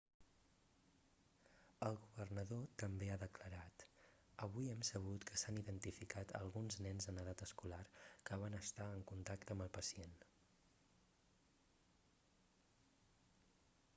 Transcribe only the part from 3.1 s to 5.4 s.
ha declarat avui hem sabut que